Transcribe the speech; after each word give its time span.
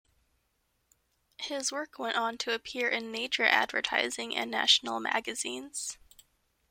His 1.37 1.71
work 1.71 1.99
went 1.99 2.17
on 2.17 2.39
to 2.39 2.55
appear 2.55 2.89
in 2.89 3.11
major 3.11 3.43
advertising 3.45 4.35
and 4.35 4.49
national 4.49 4.99
magazines. 4.99 5.99